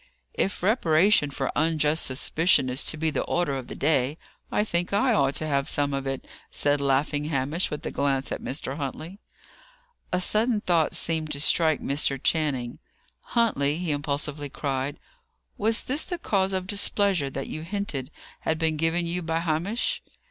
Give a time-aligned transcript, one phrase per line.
[0.33, 4.17] "If reparation for unjust suspicion is to be the order of the day,
[4.51, 8.31] I think I ought to have some of it," said laughing Hamish, with a glance
[8.31, 8.77] at Mr.
[8.77, 9.19] Huntley.
[10.11, 12.19] A sudden thought seemed to strike Mr.
[12.19, 12.79] Channing.
[13.35, 14.97] "Huntley," he impulsively cried,
[15.55, 18.09] "was this the cause of displeasure that you hinted
[18.39, 20.01] had been given you by Hamish?"